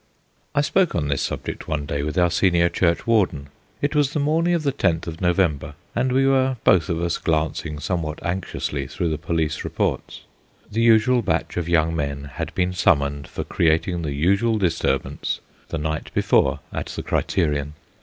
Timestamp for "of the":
4.55-4.71